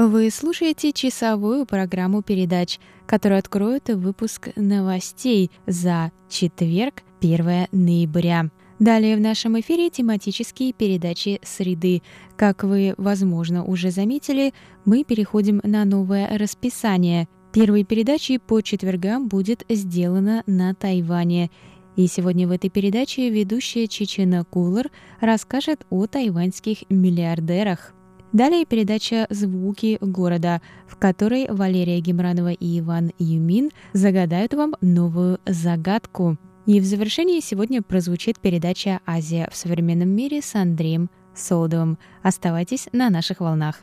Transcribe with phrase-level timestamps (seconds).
[0.00, 8.48] Вы слушаете часовую программу передач, которая откроет выпуск новостей за четверг, 1 ноября.
[8.78, 12.02] Далее в нашем эфире тематические передачи «Среды».
[12.36, 17.26] Как вы, возможно, уже заметили, мы переходим на новое расписание.
[17.52, 21.50] Первой передачей по четвергам будет сделано на Тайване.
[21.96, 27.94] И сегодня в этой передаче ведущая Чечена Кулер расскажет о тайваньских миллиардерах.
[28.32, 36.36] Далее передача «Звуки города», в которой Валерия Гемранова и Иван Юмин загадают вам новую загадку.
[36.66, 41.98] И в завершении сегодня прозвучит передача «Азия в современном мире» с Андреем Солдовым.
[42.22, 43.80] Оставайтесь на наших волнах.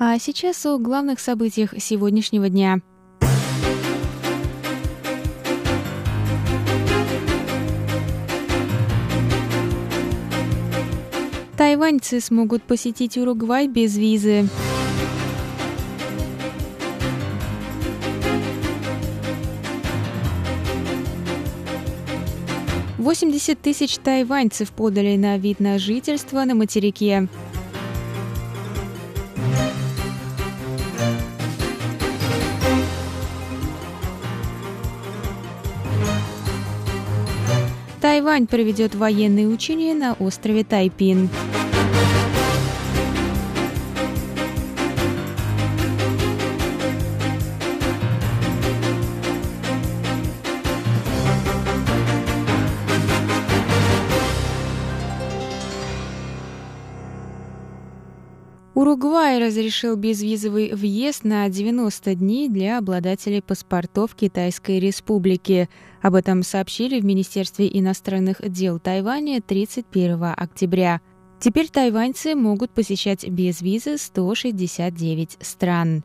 [0.00, 2.78] А сейчас о главных событиях сегодняшнего дня–
[11.70, 14.48] Тайваньцы смогут посетить Уругвай без визы.
[22.98, 27.28] Восемьдесят тысяч тайваньцев подали на вид на жительство на материке.
[38.20, 41.30] Тайвань проведет военные учения на острове Тайпин.
[58.79, 65.69] Уругвай разрешил безвизовый въезд на 90 дней для обладателей паспортов Китайской Республики.
[66.01, 71.01] Об этом сообщили в Министерстве иностранных дел Тайваня 31 октября.
[71.39, 76.03] Теперь тайваньцы могут посещать без визы 169 стран.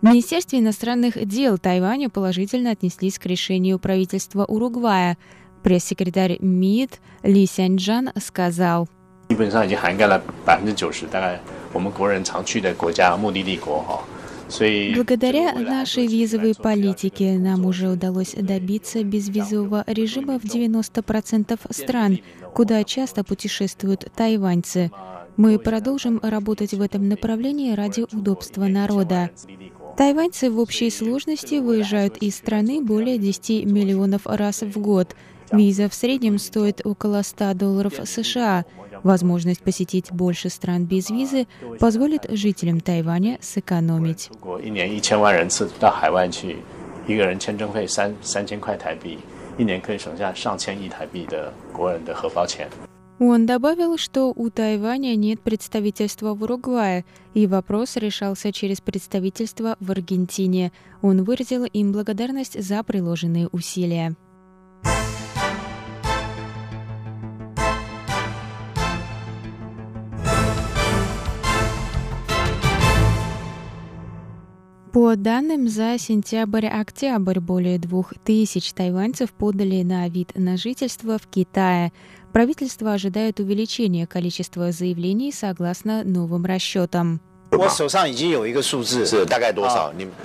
[0.00, 5.18] В Министерстве иностранных дел Тайваня положительно отнеслись к решению правительства Уругвая.
[5.62, 11.40] Пресс-секретарь МИД Ли Сяньджан сказал – 基本上已经涵盖了百分之九十，大概
[11.72, 14.02] 我们国人常去的国家目的地国哈。
[14.94, 22.18] Благодаря нашей визовой политике нам уже удалось добиться безвизового режима в 90% стран,
[22.54, 24.90] куда часто путешествуют тайваньцы.
[25.38, 29.30] Мы продолжим работать в этом направлении ради удобства народа.
[29.96, 35.16] Тайваньцы в общей сложности выезжают из страны более 10 миллионов раз в год.
[35.51, 38.65] Виза в среднем стоит около 100 долларов США.
[39.03, 41.47] Возможность посетить больше стран без визы
[41.79, 44.29] позволит жителям Тайваня сэкономить.
[53.19, 57.03] Он добавил, что у Тайваня нет представительства в Уругвае,
[57.33, 60.71] и вопрос решался через представительство в Аргентине.
[61.01, 64.15] Он выразил им благодарность за приложенные усилия.
[75.07, 81.93] По данным за сентябрь-октябрь более двух тысяч тайваньцев подали на вид на жительство в Китае.
[82.33, 87.21] Правительство ожидает увеличения количества заявлений согласно новым расчетам.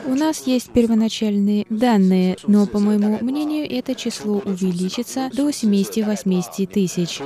[0.04, 7.20] У нас есть первоначальные данные, но, по моему мнению, это число увеличится до 70-80 тысяч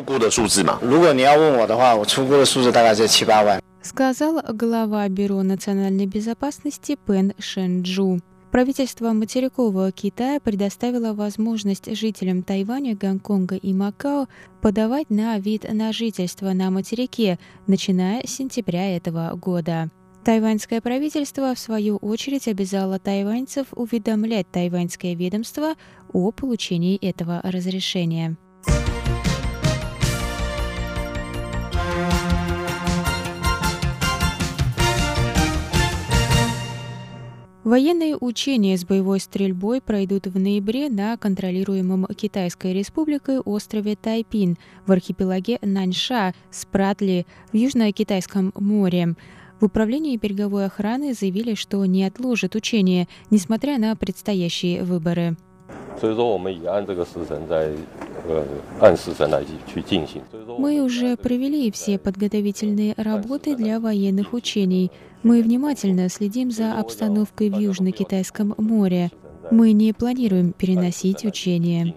[3.86, 8.20] сказал глава Бюро национальной безопасности Пен Шенджу.
[8.50, 14.26] Правительство материкового Китая предоставило возможность жителям Тайваня, Гонконга и Макао
[14.60, 19.90] подавать на вид на жительство на материке, начиная с сентября этого года.
[20.24, 25.74] Тайваньское правительство, в свою очередь, обязало тайваньцев уведомлять тайваньское ведомство
[26.12, 28.36] о получении этого разрешения.
[37.65, 44.57] Военные учения с боевой стрельбой пройдут в ноябре на контролируемом Китайской республикой острове Тайпин
[44.87, 49.15] в архипелаге Наньша, Спратли в Южно-Китайском море.
[49.59, 55.37] В управлении береговой охраны заявили, что не отложат учения, несмотря на предстоящие выборы.
[55.99, 58.04] 所以说，我们也按这个时辰在，呃，按时辰来去进行。
[60.58, 64.90] Мы уже провели все подготовительные работы для военных учений.
[65.22, 69.10] Мы внимательно следим за обстановкой в Южно-Китайском море.
[69.50, 71.94] Мы не планируем переносить учения.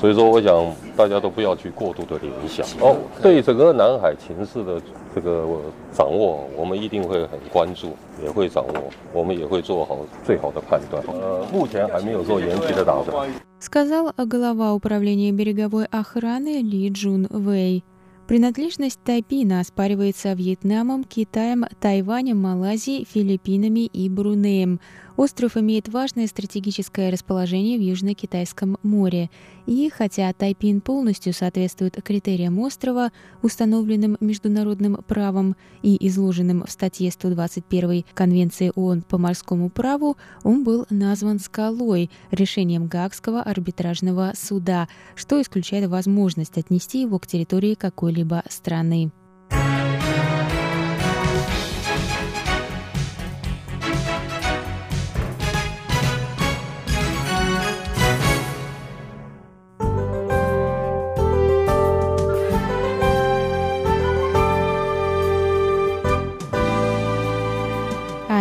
[0.00, 0.04] 进行这个训练的工作。
[0.04, 2.66] 所以说，我想大家都不要去过度的联想。
[2.80, 4.80] 哦，对整个南海情势的
[5.14, 5.46] 这个
[5.92, 8.72] 掌握，我们一定会很关注，也会掌握，
[9.12, 11.02] 我们也会做好最好的判断。
[11.06, 13.28] 呃，目前还没有做延期的打算。
[13.60, 17.82] Сказал глава управления береговой охраны Ли Джун Вэй.
[18.26, 24.80] Принадлежность Тайпина оспаривается Вьетнамом, Китаем, Тайванем, Малайзией, Филиппинами и Брунеем.
[25.19, 29.29] Остров имеет важное стратегическое расположение в Южно-Китайском море.
[29.65, 33.11] И хотя Тайпин полностью соответствует критериям острова,
[33.41, 40.85] установленным международным правом и изложенным в статье 121 Конвенции ООН по морскому праву, он был
[40.89, 49.11] назван скалой решением Гаагского арбитражного суда, что исключает возможность отнести его к территории какой-либо страны.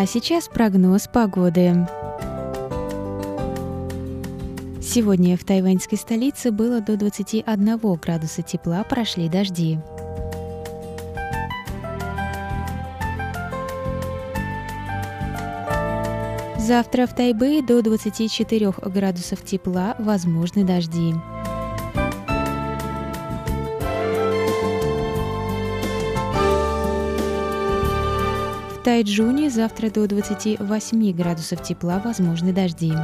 [0.08, 1.86] Сейчас прогноз погоды.
[4.80, 9.78] Сегодня в тайваньской столице было до 21 градуса тепла, прошли дожди.
[16.58, 21.14] Завтра в Тайбэе до 24 градусов тепла, возможны дожди.
[28.88, 32.94] Тайджуне завтра до 28 градусов тепла, возможны дожди.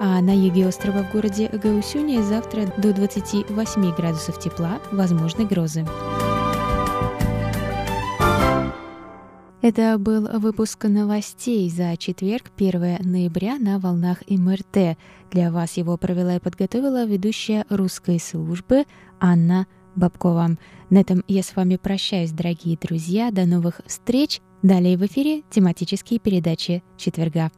[0.00, 5.86] А на юге острова в городе Гаусюне завтра до 28 градусов тепла, возможны грозы.
[9.62, 14.98] Это был выпуск новостей за четверг, 1 ноября на волнах МРТ.
[15.30, 18.84] Для вас его провела и подготовила ведущая русской службы
[19.20, 19.66] Анна
[19.96, 20.56] Бабкова.
[20.90, 23.30] На этом я с вами прощаюсь, дорогие друзья.
[23.30, 24.40] До новых встреч.
[24.62, 27.50] Далее в эфире тематические передачи четверга.